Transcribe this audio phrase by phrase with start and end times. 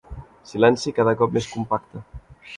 [0.51, 2.05] Silenci cada cop més compacte.